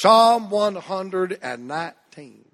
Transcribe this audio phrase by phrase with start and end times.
[0.00, 2.44] Psalm 119.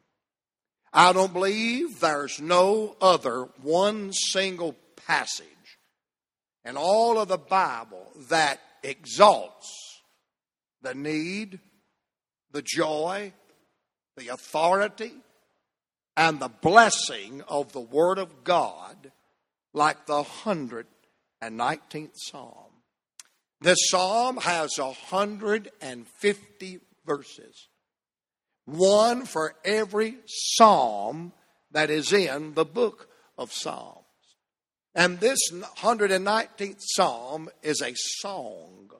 [0.93, 4.75] I don't believe there's no other one single
[5.07, 5.47] passage
[6.65, 10.01] in all of the Bible that exalts
[10.83, 11.61] the need,
[12.53, 13.33] the joy,
[14.17, 15.13] the authority,
[16.17, 19.13] and the blessing of the Word of God
[19.73, 22.55] like the 119th Psalm.
[23.61, 26.81] This psalm has 150
[27.11, 27.69] verses,
[28.67, 31.33] one for every psalm
[31.73, 34.05] that is in the book of Psalms.
[34.95, 38.91] And this 119th psalm is a song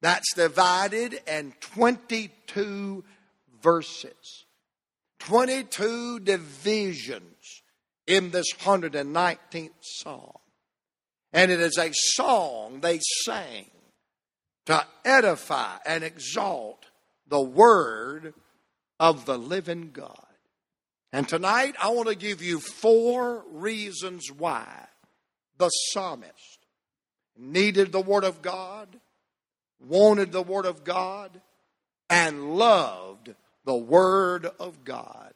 [0.00, 3.04] that's divided in 22
[3.62, 4.44] verses,
[5.20, 7.62] 22 divisions
[8.08, 10.38] in this 119th psalm.
[11.32, 13.66] And it is a song they sang
[14.66, 16.86] to edify and exalt
[17.32, 18.34] the word
[19.00, 20.18] of the living God.
[21.14, 24.66] And tonight I want to give you four reasons why
[25.56, 26.58] the psalmist
[27.38, 28.88] needed the Word of God,
[29.80, 31.40] wanted the Word of God,
[32.10, 35.32] and loved the Word of God.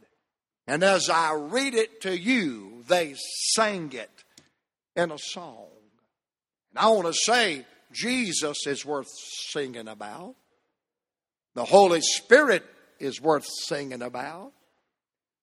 [0.67, 3.15] And as I read it to you, they
[3.55, 4.25] sang it
[4.95, 5.69] in a song.
[6.71, 9.09] And I want to say, Jesus is worth
[9.49, 10.35] singing about.
[11.57, 12.65] The Holy Spirit
[13.01, 14.53] is worth singing about.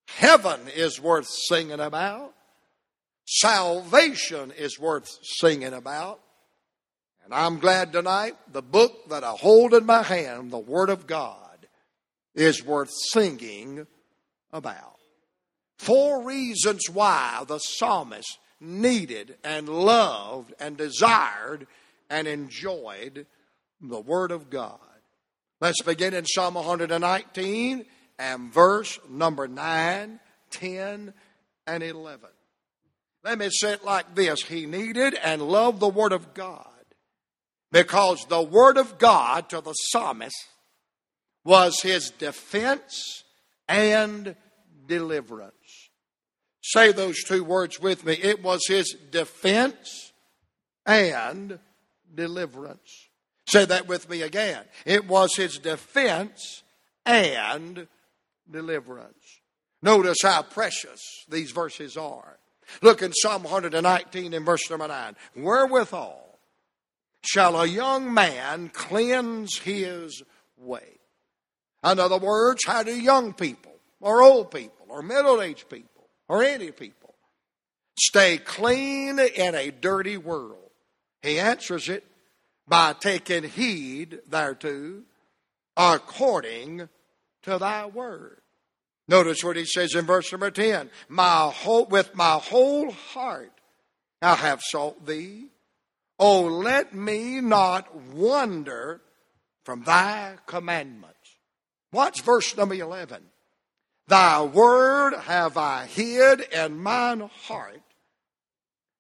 [0.08, 2.36] Heaven is worth singing about.
[3.25, 6.20] Salvation is worth singing about.
[7.25, 11.08] And I'm glad tonight the book that I hold in my hand, the Word of
[11.08, 11.66] God,
[12.36, 13.88] is worth singing
[14.52, 15.00] about.
[15.80, 21.66] Four reasons why the psalmist needed and loved and desired
[22.08, 23.25] and enjoyed
[23.81, 24.80] the Word of God.
[25.64, 27.86] Let's begin in Psalm 119
[28.19, 30.20] and verse number 9,
[30.52, 31.14] 10,
[31.66, 32.30] and 11.
[33.23, 36.67] Let me say it like this He needed and loved the Word of God
[37.71, 40.36] because the Word of God to the psalmist
[41.45, 43.23] was his defense
[43.70, 44.36] and
[44.86, 45.54] deliverance.
[46.61, 48.15] Say those two words with me.
[48.21, 50.11] It was his defense
[50.86, 51.58] and
[52.14, 53.08] deliverance.
[53.53, 54.64] Say that with me again.
[54.83, 56.64] It was his defense
[57.05, 57.87] and
[58.49, 59.41] deliverance.
[59.83, 60.99] Notice how precious
[61.30, 62.39] these verses are.
[62.81, 65.15] Look in Psalm 119 in verse number 9.
[65.36, 66.39] Wherewithal
[67.21, 70.23] shall a young man cleanse his
[70.58, 70.97] way?
[71.83, 76.43] In other words, how do young people, or old people, or middle aged people, or
[76.43, 77.14] any people
[77.99, 80.71] stay clean in a dirty world?
[81.21, 82.03] He answers it
[82.68, 85.02] by taking heed thereto
[85.76, 86.88] according
[87.44, 88.42] to thy word.
[89.08, 93.52] Notice what he says in verse number 10 my whole, With my whole heart
[94.22, 95.48] I have sought thee.
[96.20, 99.02] Oh, let me not wander
[99.66, 101.18] from thy commandments.
[101.92, 103.22] Watch verse number 11.
[104.08, 107.82] Thy word have I hid in mine heart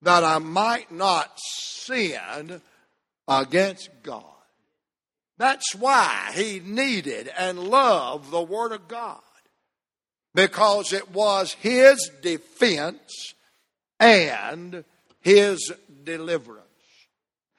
[0.01, 2.61] that I might not sin
[3.27, 4.23] against God.
[5.37, 9.19] That's why he needed and loved the Word of God
[10.35, 13.33] because it was his defense
[13.99, 14.83] and
[15.21, 15.71] his
[16.03, 16.67] deliverance.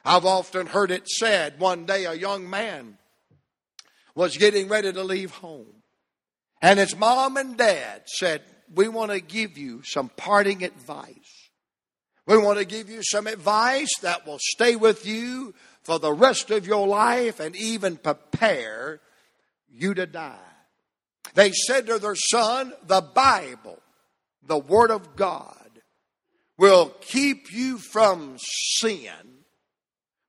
[0.04, 2.98] I've often heard it said one day a young man
[4.14, 5.66] was getting ready to leave home.
[6.60, 8.42] And his mom and dad said,
[8.74, 11.33] We want to give you some parting advice.
[12.26, 16.50] We want to give you some advice that will stay with you for the rest
[16.50, 19.00] of your life and even prepare
[19.70, 20.38] you to die.
[21.34, 23.78] They said to their son, The Bible,
[24.46, 25.58] the Word of God,
[26.56, 29.44] will keep you from sin.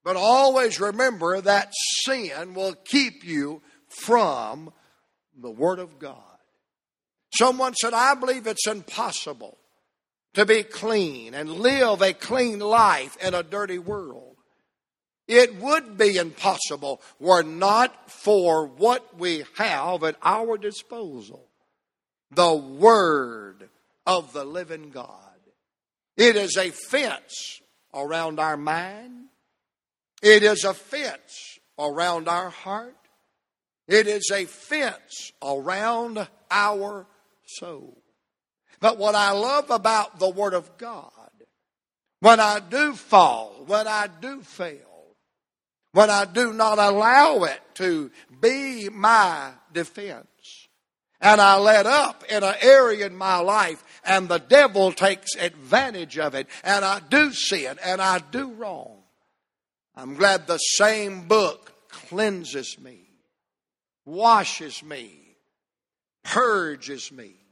[0.03, 1.73] But always remember that
[2.03, 4.73] sin will keep you from
[5.36, 6.21] the Word of God.
[7.33, 9.57] Someone said, I believe it's impossible
[10.35, 14.35] to be clean and live a clean life in a dirty world.
[15.27, 21.47] It would be impossible were not for what we have at our disposal
[22.31, 23.69] the Word
[24.05, 25.09] of the living God.
[26.17, 27.61] It is a fence
[27.93, 29.27] around our mind,
[30.21, 32.95] it is a fence around our heart,
[33.87, 37.07] it is a fence around our
[37.45, 37.97] soul.
[38.85, 41.09] But what I love about the Word of God,
[42.19, 45.07] when I do fall, when I do fail,
[45.93, 50.67] when I do not allow it to be my defense.
[51.19, 56.19] And I let up in an area in my life and the devil takes advantage
[56.19, 58.99] of it and I do sin and I do wrong.
[59.95, 62.99] I'm glad the same book cleanses me,
[64.05, 65.37] washes me,
[66.23, 67.44] purges me.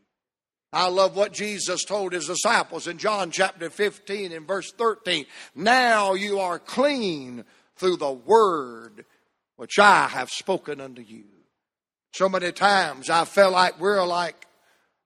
[0.74, 5.28] I love what Jesus told his disciples in John chapter 15 and verse 13.
[5.54, 9.06] Now you are clean through the word
[9.56, 11.26] which I have spoken unto you.
[12.14, 14.48] So many times I feel like we're like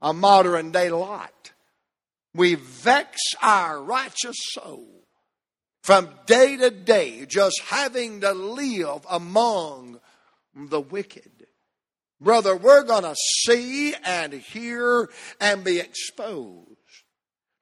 [0.01, 1.51] a modern day Lot.
[2.33, 4.87] We vex our righteous soul
[5.81, 9.99] from day to day, just having to live among
[10.55, 11.36] the wicked.
[12.19, 13.15] Brother, we're going to
[13.45, 15.09] see and hear
[15.39, 16.67] and be exposed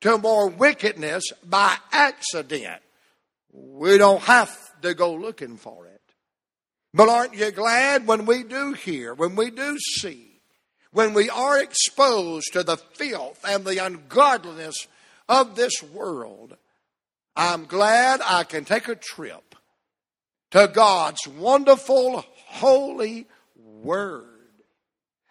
[0.02, 2.82] to more wickedness by accident.
[3.52, 6.02] We don't have to go looking for it.
[6.94, 10.40] But aren't you glad when we do hear, when we do see,
[10.92, 14.88] when we are exposed to the filth and the ungodliness
[15.28, 16.56] of this world?
[17.36, 19.56] I'm glad I can take a trip
[20.52, 23.28] to God's wonderful, holy
[23.58, 24.35] Word.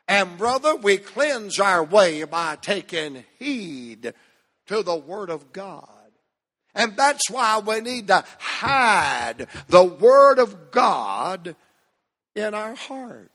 [0.06, 4.12] And brother, we cleanse our way by taking heed
[4.66, 5.88] to the Word of God.
[6.74, 11.56] And that's why we need to hide the Word of God
[12.34, 13.30] in our heart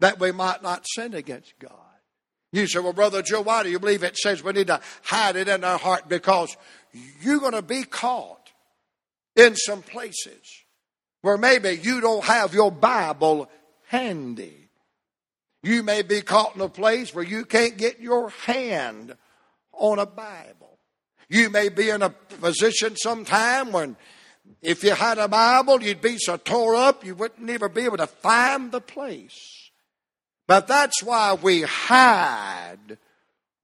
[0.00, 1.72] that we might not sin against God.
[2.52, 5.36] You say, well, Brother Joe, why do you believe it says we need to hide
[5.36, 6.08] it in our heart?
[6.08, 6.56] Because
[7.20, 8.50] you're going to be caught
[9.34, 10.64] in some places
[11.22, 13.50] where maybe you don't have your Bible
[13.88, 14.65] handy.
[15.62, 19.16] You may be caught in a place where you can't get your hand
[19.72, 20.78] on a Bible.
[21.28, 23.96] You may be in a position sometime when
[24.62, 27.96] if you had a Bible, you'd be so tore up you wouldn't even be able
[27.96, 29.70] to find the place.
[30.46, 32.98] But that's why we hide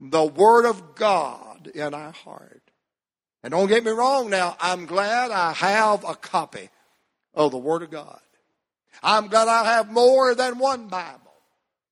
[0.01, 2.63] the Word of God in our heart.
[3.45, 6.69] And don't get me wrong now, I'm glad I have a copy
[7.35, 8.21] of the Word of God.
[9.03, 11.22] I'm glad I have more than one Bible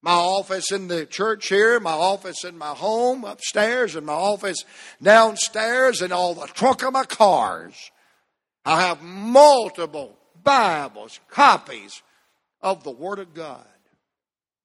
[0.03, 4.65] my office in the church here, my office in my home upstairs, and my office
[5.03, 7.75] downstairs, and all the trunk of my cars.
[8.65, 12.03] I have multiple Bibles, copies
[12.63, 13.67] of the Word of God.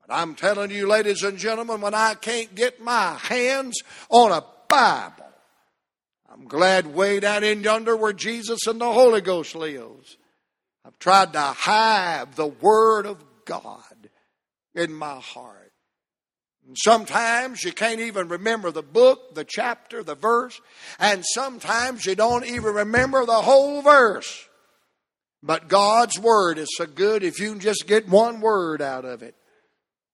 [0.06, 4.44] But I'm telling you, ladies and gentlemen, when I can't get my hands on a
[4.70, 5.26] Bible,
[6.32, 10.18] I'm glad way down in yonder where Jesus and the Holy Ghost lives.
[10.86, 14.10] I've tried to hide the Word of God
[14.76, 15.72] in my heart.
[16.68, 20.60] And sometimes you can't even remember the book, the chapter, the verse,
[21.00, 24.48] and sometimes you don't even remember the whole verse.
[25.44, 29.22] But God's Word is so good if you can just get one word out of
[29.22, 29.36] it,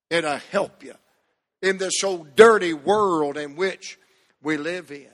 [0.09, 0.93] it'll help you
[1.61, 3.97] in this so dirty world in which
[4.43, 5.07] we live in.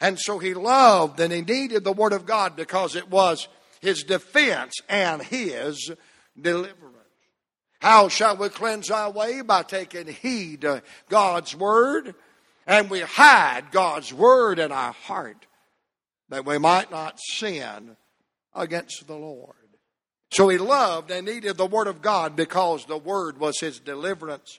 [0.00, 3.48] And so he loved and he needed the Word of God because it was
[3.80, 5.90] his defense and his
[6.38, 6.95] deliverance.
[7.80, 9.42] How shall we cleanse our way?
[9.42, 12.14] By taking heed to God's word.
[12.66, 15.46] And we hide God's word in our heart
[16.28, 17.96] that we might not sin
[18.54, 19.54] against the Lord.
[20.32, 24.58] So he loved and needed the word of God because the word was his deliverance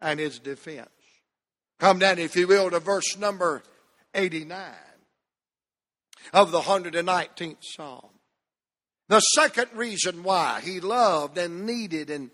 [0.00, 0.88] and his defense.
[1.78, 3.62] Come down, if you will, to verse number
[4.14, 4.74] 89
[6.32, 8.08] of the 119th Psalm.
[9.08, 12.30] The second reason why he loved and needed and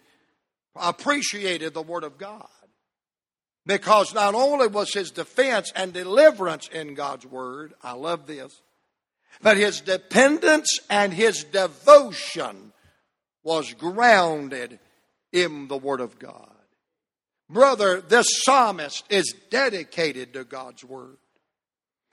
[0.76, 2.48] appreciated the Word of God.
[3.66, 8.62] Because not only was his defense and deliverance in God's Word, I love this,
[9.42, 12.72] but his dependence and his devotion
[13.42, 14.78] was grounded
[15.32, 16.50] in the Word of God.
[17.48, 21.16] Brother, this psalmist is dedicated to God's Word.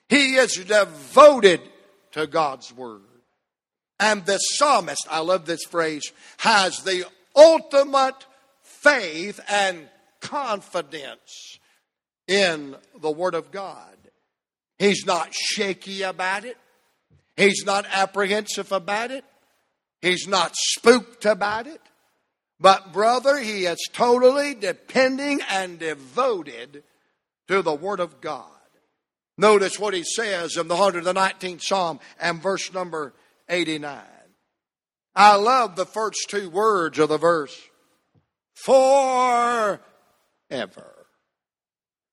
[0.10, 1.62] He is devoted
[2.14, 3.02] to God's Word.
[4.00, 8.26] And the psalmist, I love this phrase, has the ultimate
[8.82, 9.88] faith and
[10.22, 11.60] confidence
[12.28, 13.96] in the Word of God.
[14.80, 16.58] He's not shaky about it.
[17.36, 19.24] He's not apprehensive about it.
[20.02, 21.82] He's not spooked about it.
[22.60, 26.84] But, brother, he is totally depending and devoted
[27.48, 28.46] to the Word of God.
[29.38, 33.14] Notice what he says in the 119th Psalm and verse number
[33.50, 34.02] 89.
[35.16, 37.56] I love the first two words of the verse
[38.64, 39.80] forever.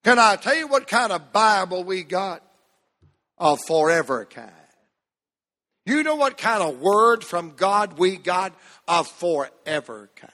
[0.03, 2.43] Can I tell you what kind of Bible we got?
[3.37, 4.51] A forever kind.
[5.85, 8.53] You know what kind of word from God we got?
[8.87, 10.31] A forever kind.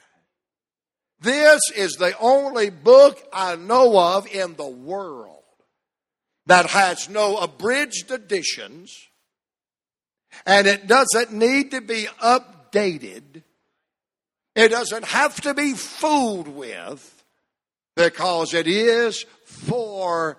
[1.21, 5.43] This is the only book I know of in the world
[6.47, 8.93] that has no abridged editions
[10.45, 13.43] and it doesn't need to be updated.
[14.55, 17.23] It doesn't have to be fooled with
[17.95, 20.37] because it is forever.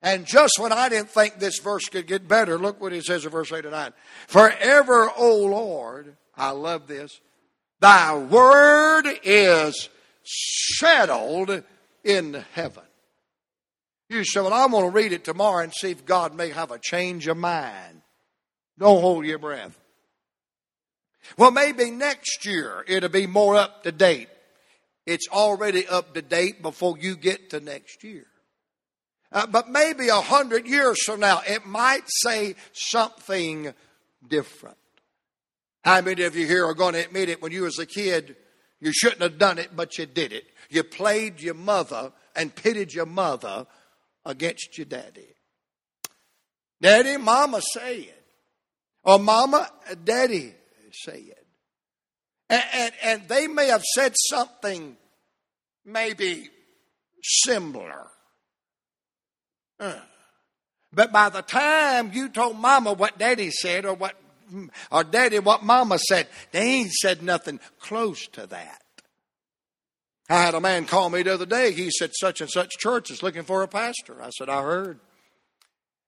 [0.00, 3.24] And just when I didn't think this verse could get better, look what it says
[3.24, 3.92] in verse 8 and 9.
[4.28, 7.20] Forever, O Lord, I love this,
[7.80, 9.88] thy word is
[10.24, 11.62] settled
[12.04, 12.84] in heaven.
[14.08, 16.70] You say, Well, I'm going to read it tomorrow and see if God may have
[16.70, 18.02] a change of mind.
[18.78, 19.77] Don't hold your breath.
[21.36, 24.28] Well, maybe next year it'll be more up to date.
[25.06, 28.26] It's already up to date before you get to next year.
[29.30, 33.72] Uh, but maybe a hundred years from now, it might say something
[34.26, 34.76] different.
[35.84, 38.36] How many of you here are going to admit it when you was a kid,
[38.80, 40.44] you shouldn't have done it, but you did it?
[40.70, 43.66] You played your mother and pitted your mother
[44.24, 45.34] against your daddy.
[46.80, 48.26] Daddy, mama say it.
[49.02, 49.68] Or mama,
[50.04, 50.54] daddy
[51.04, 51.46] say it.
[52.50, 54.96] And, and, and they may have said something
[55.84, 56.48] maybe
[57.22, 58.06] similar.
[59.78, 60.00] Uh,
[60.92, 64.14] but by the time you told mama what daddy said or what
[64.90, 68.80] or daddy what mama said, they ain't said nothing close to that.
[70.30, 71.72] I had a man call me the other day.
[71.72, 74.22] He said, such and such church is looking for a pastor.
[74.22, 75.00] I said, I heard.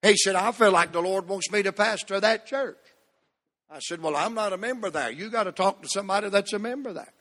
[0.03, 2.79] He said, I feel like the Lord wants me to pastor that church.
[3.71, 5.11] I said, Well, I'm not a member there.
[5.11, 7.13] You got to talk to somebody that's a member there.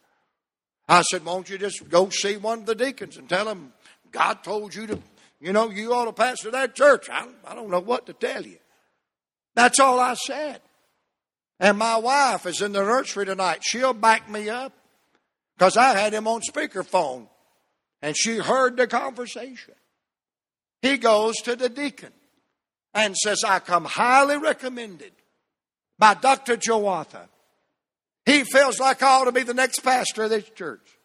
[0.88, 3.74] I said, Won't you just go see one of the deacons and tell them
[4.12, 5.00] God told you to,
[5.40, 7.10] you know, you ought to pastor that church?
[7.10, 8.58] I, I don't know what to tell you.
[9.56, 10.62] That's all I said.
[11.60, 13.60] And my wife is in the nursery tonight.
[13.62, 14.74] She'll back me up
[15.58, 17.28] because I had him on speakerphone
[18.02, 19.76] and she heard the conversation.
[20.82, 22.14] He goes to the deacon
[22.94, 25.12] and says, I come highly recommended
[26.00, 26.58] by Dr.
[26.58, 27.28] Jawatha.
[28.26, 30.98] He feels like I ought to be the next pastor of this church.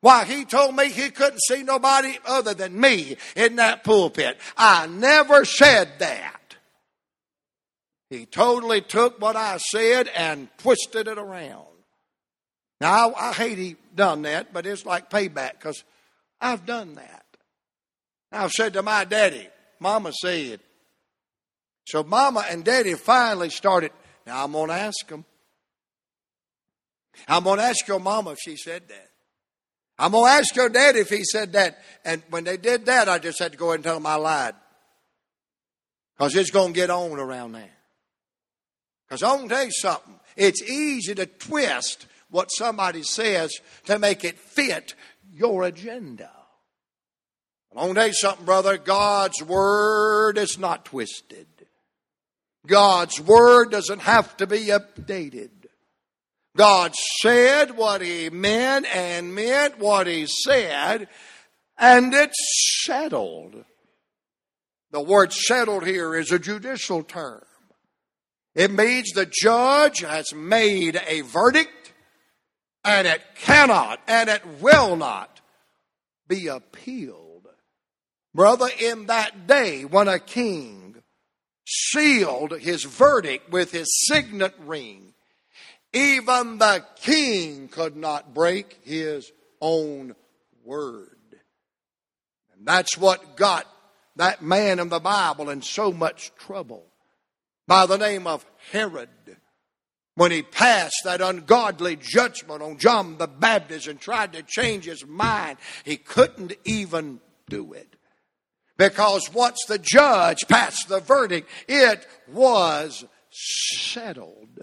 [0.00, 4.38] Why, he told me he couldn't see nobody other than me in that pulpit.
[4.56, 6.56] I never said that.
[8.08, 11.66] He totally took what I said and twisted it around.
[12.80, 15.82] Now, I, I hate he done that, but it's like payback because
[16.40, 17.24] I've done that.
[18.30, 19.48] I've said to my daddy,
[19.80, 20.60] Mama said.
[21.86, 23.92] So Mama and Daddy finally started
[24.28, 25.24] now I'm going to ask them.
[27.26, 29.08] I'm going to ask your mama if she said that.
[29.98, 31.78] I'm going to ask your dad if he said that.
[32.04, 34.16] And when they did that, I just had to go ahead and tell them I
[34.16, 34.54] lied.
[36.16, 37.70] Because it's going to get on around there.
[39.08, 40.20] Because I'm going to tell you something.
[40.36, 43.50] It's easy to twist what somebody says
[43.86, 44.94] to make it fit
[45.32, 46.30] your agenda.
[47.74, 48.76] I'm going to tell you something, brother.
[48.76, 51.46] God's word is not twisted.
[52.68, 55.50] God's word doesn't have to be updated.
[56.56, 61.08] God said what he meant and meant what he said,
[61.78, 63.64] and it's settled.
[64.90, 67.42] The word settled here is a judicial term.
[68.54, 71.92] It means the judge has made a verdict,
[72.84, 75.40] and it cannot and it will not
[76.26, 77.46] be appealed.
[78.34, 80.77] Brother, in that day when a king
[81.68, 85.12] sealed his verdict with his signet ring.
[85.92, 90.14] Even the king could not break his own
[90.64, 91.16] word.
[92.56, 93.66] And that's what got
[94.16, 96.86] that man in the Bible in so much trouble
[97.66, 99.08] by the name of Herod
[100.14, 105.06] when he passed that ungodly judgment on John the Baptist and tried to change his
[105.06, 105.58] mind.
[105.84, 107.94] He couldn't even do it.
[108.78, 114.60] Because once the judge passed the verdict, it was settled.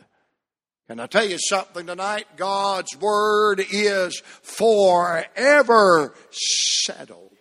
[0.88, 2.26] Can I tell you something tonight?
[2.38, 7.35] God's word is forever settled.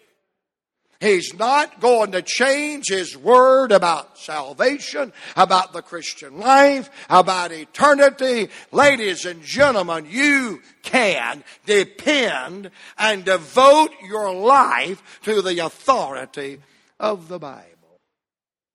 [1.04, 8.48] He's not going to change his word about salvation, about the Christian life, about eternity.
[8.72, 16.60] Ladies and gentlemen, you can depend and devote your life to the authority
[16.98, 18.00] of the Bible.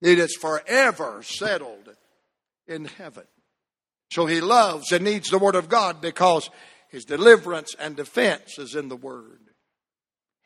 [0.00, 1.96] It is forever settled
[2.68, 3.24] in heaven.
[4.12, 6.48] So he loves and needs the Word of God because
[6.90, 9.49] his deliverance and defense is in the Word.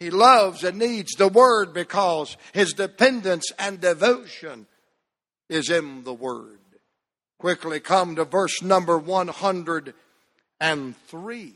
[0.04, 4.66] He loves and needs the Word because his dependence and devotion
[5.49, 6.58] is in the Word.
[7.38, 11.54] Quickly come to verse number 103.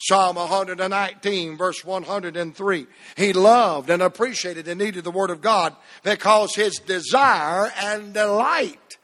[0.00, 2.86] Psalm 119, verse 103.
[3.18, 8.96] He loved and appreciated and needed the Word of God because his desire and delight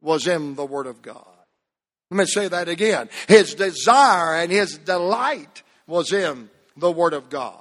[0.00, 1.24] was in the Word of God.
[2.10, 3.08] Let me say that again.
[3.28, 7.60] His desire and his delight was in the Word of God.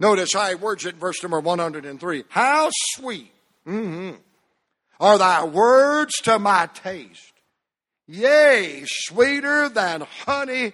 [0.00, 2.24] Notice how he words it in verse number 103.
[2.30, 3.32] How sweet
[3.66, 4.16] mm-hmm,
[4.98, 7.34] are thy words to my taste.
[8.08, 10.72] Yea, sweeter than honey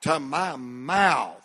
[0.00, 1.38] to my mouth.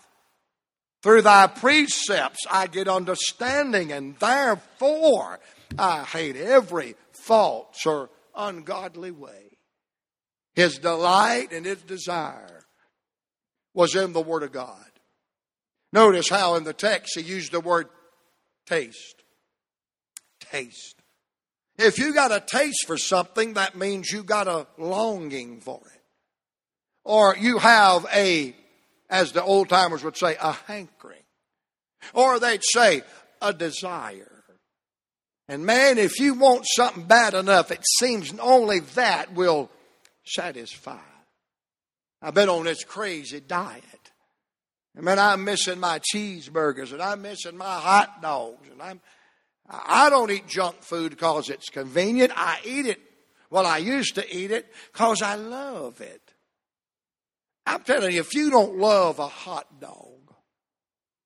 [1.04, 5.40] Through thy precepts I get understanding, and therefore
[5.78, 9.58] I hate every false or ungodly way.
[10.56, 12.66] His delight and his desire
[13.74, 14.92] was in the Word of God.
[15.98, 17.88] Notice how in the text he used the word
[18.68, 19.24] taste.
[20.52, 20.96] Taste.
[21.80, 25.98] If you got a taste for something, that means you got a longing for it
[27.08, 28.54] or you have a,
[29.10, 31.24] as the old timers would say, a hankering.
[32.14, 33.02] Or they'd say,
[33.42, 34.44] a desire.
[35.48, 39.72] And man, if you want something bad enough, it seems only that will
[40.26, 41.00] satisfy.
[42.22, 43.84] I've been on this crazy diet.
[44.98, 49.00] And man, I'm missing my cheeseburgers and I'm missing my hot dogs and I'm
[49.70, 52.32] I don't eat junk food because it's convenient.
[52.36, 53.00] I eat it.
[53.52, 56.34] Well, I used to eat it because I love it.
[57.68, 60.34] I'm telling you, if you don't love a hot dog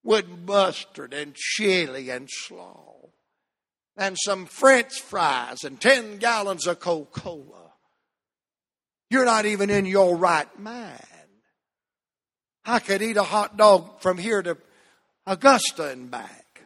[0.04, 3.10] with mustard and chili and slaw
[3.96, 7.72] and some french fries and 10 gallons of Coca Cola,
[9.10, 11.06] you're not even in your right mind.
[12.66, 14.58] I could eat a hot dog from here to
[15.26, 16.64] Augusta and back.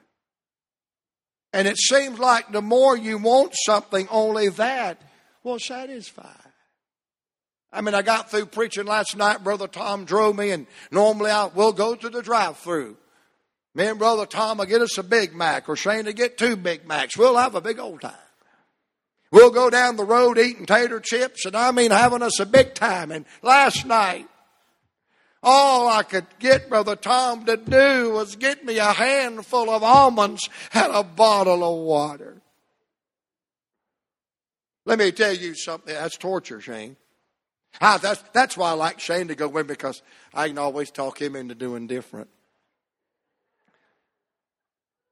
[1.54, 5.02] And it seems like the more you want something, only that
[5.44, 6.36] will satisfy.
[7.72, 9.44] I mean, I got through preaching last night.
[9.44, 12.98] Brother Tom drove me, and normally I will go to the drive-through.
[13.74, 16.56] Me and Brother Tom will get us a Big Mac, or Shane to get two
[16.56, 17.18] Big Macs.
[17.18, 18.14] We'll have a big old time.
[19.32, 22.74] We'll go down the road eating tater chips, and I mean having us a big
[22.74, 23.12] time.
[23.12, 24.28] And last night,
[25.46, 30.50] all I could get Brother Tom to do was get me a handful of almonds
[30.74, 32.42] and a bottle of water.
[34.86, 35.94] Let me tell you something.
[35.94, 36.98] That's torture, Shane.
[37.80, 40.02] Ah, that's, that's why I like Shane to go with because
[40.34, 42.30] I can always talk him into doing different.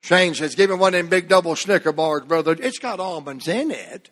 [0.01, 2.55] Shane says, give me one of them big double Snicker bars, brother.
[2.59, 4.09] It's got almonds in it.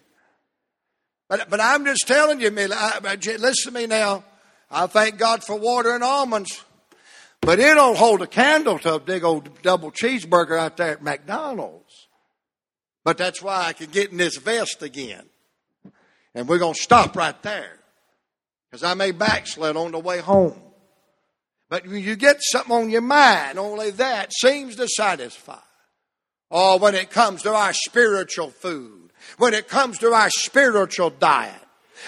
[1.28, 4.24] But, but I'm just telling you, listen to me now.
[4.72, 6.64] I thank God for water and almonds.
[7.42, 11.04] But it don't hold a candle to a big old double cheeseburger out there at
[11.04, 12.08] McDonald's.
[13.04, 15.26] But that's why I can get in this vest again.
[16.36, 17.80] And we're going to stop right there.
[18.70, 20.60] Because I may backslid on the way home.
[21.68, 25.58] But when you get something on your mind, only that seems to satisfy.
[26.50, 31.10] Or oh, when it comes to our spiritual food, when it comes to our spiritual
[31.10, 31.61] diet,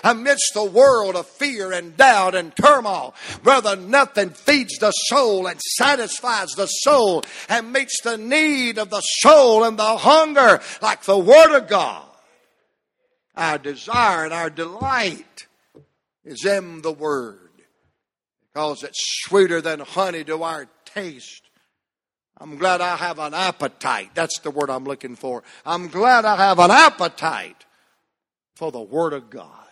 [0.03, 3.13] amidst the world of fear and doubt and turmoil.
[3.43, 9.01] Brother, nothing feeds the soul and satisfies the soul and meets the need of the
[9.01, 12.05] soul and the hunger like the Word of God.
[13.35, 15.47] Our desire and our delight
[16.23, 17.39] is in the Word
[18.53, 21.41] because it's sweeter than honey to our taste.
[22.37, 24.11] I'm glad I have an appetite.
[24.13, 25.43] That's the word I'm looking for.
[25.65, 27.65] I'm glad I have an appetite
[28.55, 29.62] for the Word of God.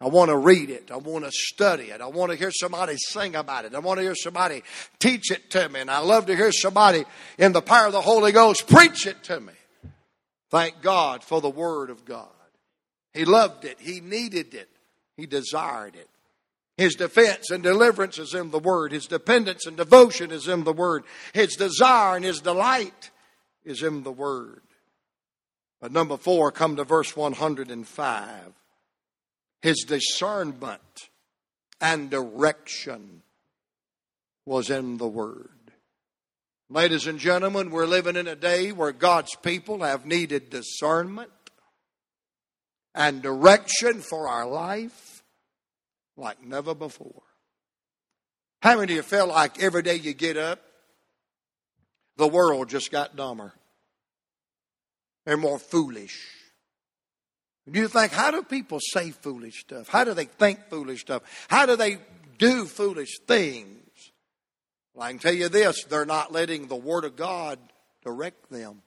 [0.00, 0.90] I want to read it.
[0.90, 2.02] I want to study it.
[2.02, 3.74] I want to hear somebody sing about it.
[3.74, 4.62] I want to hear somebody
[4.98, 5.80] teach it to me.
[5.80, 7.04] And I love to hear somebody
[7.38, 9.54] in the power of the Holy Ghost preach it to me.
[10.50, 12.28] Thank God for the Word of God.
[13.14, 13.78] He loved it.
[13.80, 14.68] He needed it.
[15.16, 16.08] He desired it.
[16.76, 18.92] His defense and deliverance is in the Word.
[18.92, 21.04] His dependence and devotion is in the Word.
[21.32, 23.10] His desire and his delight
[23.64, 24.60] is in the Word.
[25.80, 28.52] But number four, come to verse 105.
[29.62, 31.08] His discernment
[31.80, 33.22] and direction
[34.44, 35.50] was in the Word.
[36.68, 41.30] Ladies and gentlemen, we're living in a day where God's people have needed discernment
[42.94, 45.22] and direction for our life
[46.16, 47.22] like never before.
[48.62, 50.60] How many of you feel like every day you get up,
[52.16, 53.52] the world just got dumber?
[55.24, 56.26] They're more foolish.
[57.70, 59.88] Do you think, how do people say foolish stuff?
[59.88, 61.22] How do they think foolish stuff?
[61.48, 61.98] How do they
[62.38, 64.12] do foolish things?
[64.94, 67.58] Well, I can tell you this they're not letting the Word of God
[68.04, 68.82] direct them.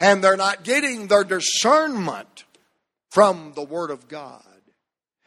[0.00, 2.44] And they're not getting their discernment
[3.10, 4.42] from the Word of God.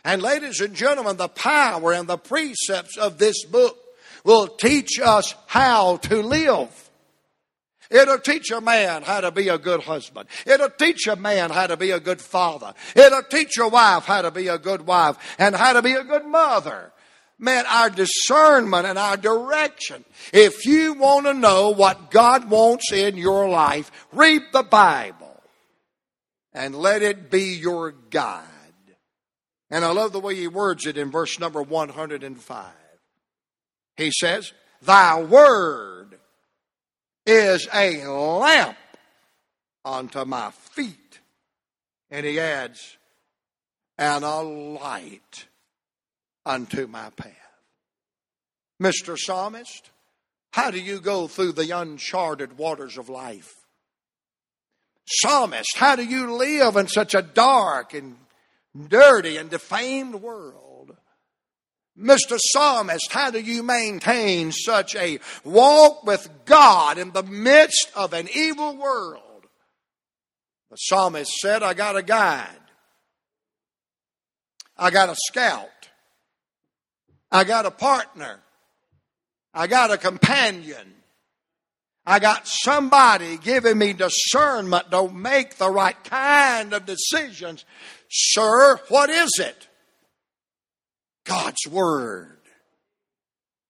[0.03, 3.77] And ladies and gentlemen, the power and the precepts of this book
[4.23, 6.86] will teach us how to live.
[7.89, 10.27] It'll teach a man how to be a good husband.
[10.45, 12.73] It'll teach a man how to be a good father.
[12.95, 16.03] It'll teach a wife how to be a good wife and how to be a
[16.03, 16.91] good mother.
[17.39, 20.03] Man, our discernment and our direction.
[20.33, 25.41] If you want to know what God wants in your life, read the Bible
[26.53, 28.43] and let it be your guide.
[29.69, 32.65] And I love the way he words it in verse number 105.
[33.97, 35.96] He says, Thy word
[37.27, 38.77] is a lamp
[39.83, 41.19] unto my feet.
[42.09, 42.97] And he adds,
[43.97, 45.45] and a light
[46.45, 47.33] unto my path.
[48.81, 49.17] Mr.
[49.17, 49.89] Psalmist,
[50.51, 53.53] how do you go through the uncharted waters of life?
[55.05, 58.17] Psalmist, how do you live in such a dark and
[58.87, 60.66] dirty and defamed world?
[61.99, 62.37] Mr.
[62.39, 68.27] Psalmist, how do you maintain such a walk with God in the midst of an
[68.33, 69.47] evil world?
[70.69, 72.49] The psalmist said, I got a guide.
[74.77, 75.69] I got a scout.
[77.31, 78.41] I got a partner.
[79.53, 80.93] I got a companion.
[82.05, 87.65] I got somebody giving me discernment to make the right kind of decisions.
[88.09, 89.66] Sir, what is it?
[91.57, 92.37] God's Word.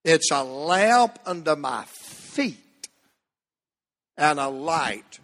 [0.04, 2.88] It's a lamp unto my feet
[4.16, 5.18] and a light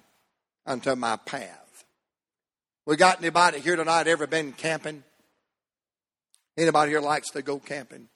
[0.66, 1.84] unto my path.
[2.86, 5.04] We got anybody here tonight ever been camping?
[6.56, 8.08] Anybody here likes to go camping?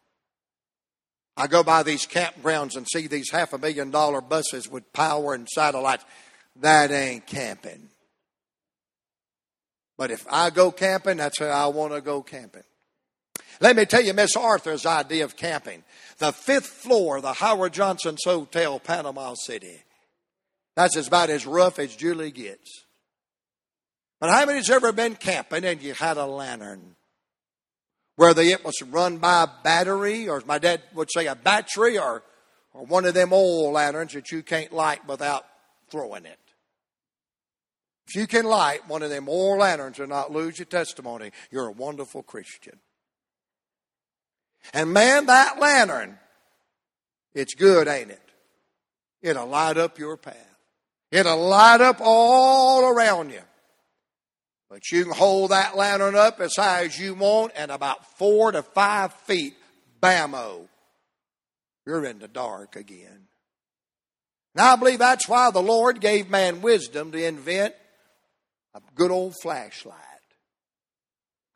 [1.37, 5.35] I go by these campgrounds and see these half a million dollar buses with power
[5.35, 6.05] and satellites.
[6.57, 7.89] That ain't camping.
[9.97, 12.63] But if I go camping, that's how I want to go camping.
[13.61, 15.83] Let me tell you Miss Arthur's idea of camping.
[16.19, 19.83] The fifth floor of the Howard Johnson's Hotel, Panama City.
[20.77, 22.85] That's about as rough as Julie gets.
[24.21, 26.97] But how many's ever been camping and you had a lantern?
[28.17, 31.99] Whether it was run by a battery, or as my dad would say a battery,
[31.99, 32.25] or,
[32.73, 35.45] or one of them oil lanterns that you can't light without
[35.91, 36.39] throwing it.
[38.09, 41.69] If you can light one of them oil lanterns and not lose your testimony, you're
[41.69, 42.81] a wonderful Christian.
[44.73, 46.19] And man, that lantern,
[47.35, 48.23] it's good, ain't it?
[49.23, 50.37] It'll light up your path.
[51.11, 53.41] It'll light up all around you.
[54.69, 58.53] But you can hold that lantern up as high as you want, and about four
[58.53, 59.55] to five feet,
[60.03, 60.69] bammo,
[61.87, 63.29] you're in the dark again.
[64.55, 67.75] Now, I believe that's why the Lord gave man wisdom to invent
[68.75, 69.95] a good old flashlight.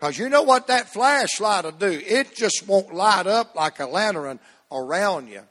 [0.03, 2.03] Because you know what that flashlight will do?
[2.05, 4.41] It just won't light up like a lantern
[4.73, 5.43] around you.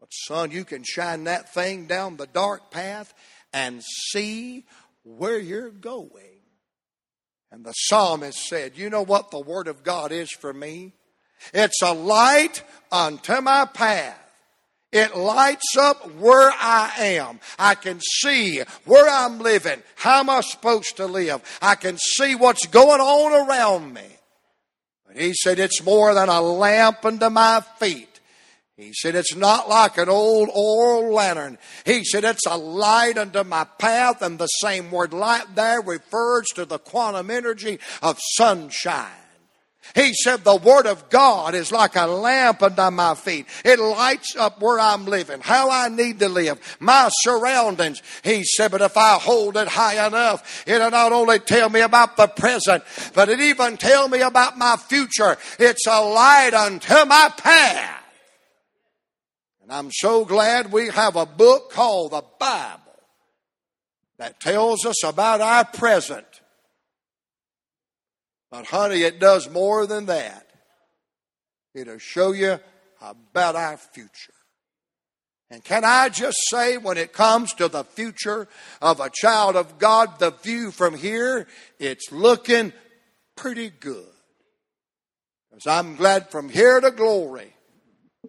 [0.00, 3.14] But, son, you can shine that thing down the dark path
[3.52, 4.64] and see
[5.04, 6.40] where you're going.
[7.52, 10.94] And the psalmist said, You know what the Word of God is for me?
[11.54, 14.18] It's a light unto my path.
[14.92, 17.40] It lights up where I am.
[17.58, 19.82] I can see where I'm living.
[19.96, 21.42] How am I supposed to live?
[21.62, 24.06] I can see what's going on around me.
[25.06, 28.12] But he said it's more than a lamp unto my feet.
[28.76, 31.58] He said, It's not like an old oil lantern.
[31.84, 36.46] He said, It's a light unto my path, and the same word light there refers
[36.54, 39.21] to the quantum energy of sunshine.
[39.94, 43.46] He said, The Word of God is like a lamp under my feet.
[43.64, 48.00] It lights up where I'm living, how I need to live, my surroundings.
[48.22, 52.16] He said, But if I hold it high enough, it'll not only tell me about
[52.16, 55.36] the present, but it even tell me about my future.
[55.58, 58.04] It's a light unto my path.
[59.62, 62.82] And I'm so glad we have a book called the Bible
[64.18, 66.41] that tells us about our present
[68.52, 70.46] but, honey, it does more than that.
[71.74, 72.60] It'll show you
[73.00, 74.34] about our future.
[75.50, 78.46] And can I just say, when it comes to the future
[78.82, 82.74] of a child of God, the view from here, it's looking
[83.36, 84.04] pretty good.
[85.50, 87.54] Because I'm glad from here to glory,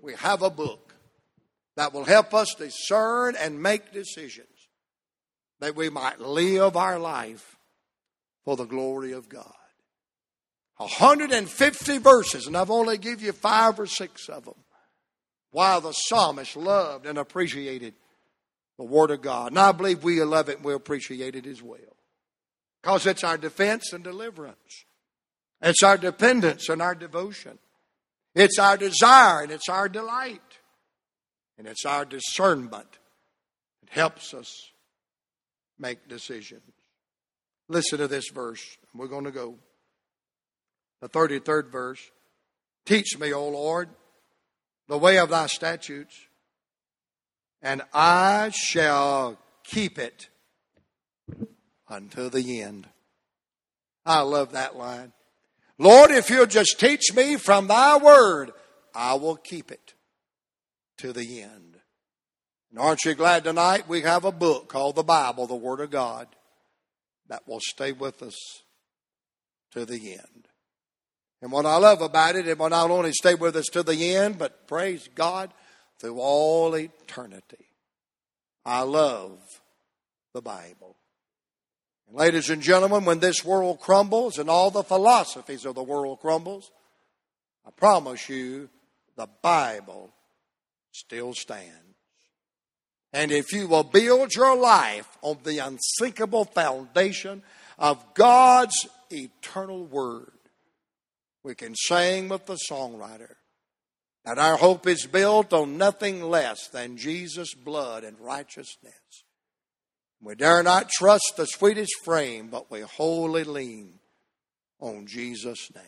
[0.01, 0.95] we have a book
[1.75, 4.47] that will help us discern and make decisions
[5.59, 7.57] that we might live our life
[8.45, 9.53] for the glory of God.
[10.83, 14.55] 150 verses, and I've only give you five or six of them.
[15.51, 17.93] While the psalmist loved and appreciated
[18.77, 19.51] the Word of God.
[19.51, 21.79] And I believe we love it and we appreciate it as well.
[22.81, 24.85] because it's our defense and deliverance.
[25.61, 27.59] It's our dependence and our devotion.
[28.35, 30.41] It's our desire and it's our delight.
[31.57, 32.97] And it's our discernment.
[33.83, 34.53] It helps us
[35.79, 36.63] make decisions.
[37.69, 38.77] Listen to this verse.
[38.93, 39.55] We're going to go.
[41.03, 41.99] The 33rd verse.
[42.85, 43.89] Teach me, O Lord,
[44.87, 46.17] the way of thy statutes,
[47.61, 50.29] and I shall keep it
[51.89, 52.87] until the end.
[54.05, 55.11] I love that line.
[55.77, 58.51] Lord, if you'll just teach me from thy word,
[58.95, 59.95] I will keep it
[60.99, 61.79] to the end.
[62.71, 65.91] And aren't you glad tonight we have a book called the Bible, the Word of
[65.91, 66.29] God,
[67.27, 68.37] that will stay with us
[69.71, 70.47] to the end.
[71.43, 74.15] And what I love about it, it will not only stay with us to the
[74.15, 75.51] end, but praise God
[75.99, 77.67] through all eternity.
[78.65, 79.41] I love
[80.33, 80.95] the Bible.
[82.07, 86.21] And ladies and gentlemen, when this world crumbles and all the philosophies of the world
[86.21, 86.71] crumbles,
[87.67, 88.69] I promise you
[89.17, 90.13] the Bible
[90.93, 91.73] still stands.
[93.11, 97.43] And if you will build your life on the unsinkable foundation
[97.77, 100.31] of God's eternal word,
[101.43, 103.35] we can sing with the songwriter
[104.25, 108.93] that our hope is built on nothing less than Jesus' blood and righteousness.
[110.21, 113.99] We dare not trust the sweetest frame, but we wholly lean
[114.79, 115.83] on Jesus' name.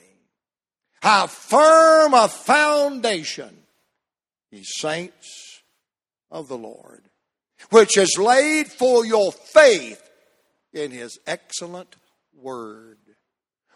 [1.02, 3.56] How firm a foundation,
[4.52, 5.62] ye saints
[6.30, 7.04] of the Lord,
[7.70, 10.02] which is laid for your faith
[10.74, 11.96] in his excellent
[12.34, 12.98] word.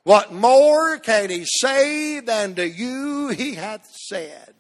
[0.04, 4.56] What more can he say than to you he hath said?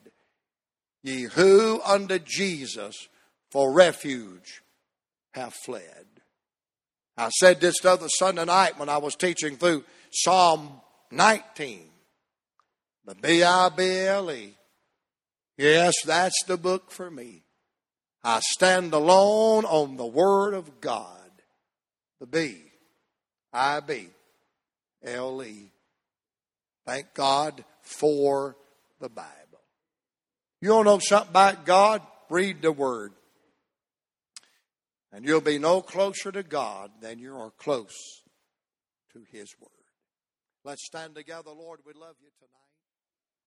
[1.04, 3.08] Ye who unto Jesus
[3.52, 4.62] for refuge
[5.34, 6.06] have fled.
[7.18, 10.70] I said this the other Sunday night when I was teaching through Psalm
[11.12, 11.90] 19.
[13.06, 14.56] The B I B L E.
[15.58, 17.44] Yes, that's the book for me.
[18.24, 21.32] I stand alone on the Word of God.
[22.20, 22.58] The B
[23.54, 24.10] I B
[25.04, 25.72] L E.
[26.86, 28.58] Thank God for
[29.00, 29.30] the Bible.
[30.62, 32.02] You don't know something about God?
[32.30, 33.14] Read the Word.
[35.12, 37.96] And you'll be no closer to God than you are close
[39.14, 39.70] to His Word.
[40.64, 41.80] Let's stand together, Lord.
[41.86, 42.69] We love you tonight.